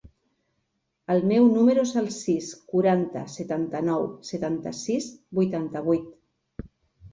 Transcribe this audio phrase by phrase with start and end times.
[1.15, 6.69] El meu número es el sis, quaranta, setanta-nou, setanta-sis, vuitanta-vuit.